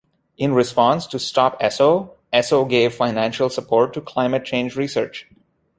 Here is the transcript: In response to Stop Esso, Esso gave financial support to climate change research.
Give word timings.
In 0.35 0.55
response 0.55 1.05
to 1.05 1.19
Stop 1.19 1.59
Esso, 1.61 2.13
Esso 2.33 2.67
gave 2.67 2.91
financial 2.91 3.51
support 3.51 3.93
to 3.93 4.01
climate 4.01 4.43
change 4.43 4.75
research. 4.75 5.27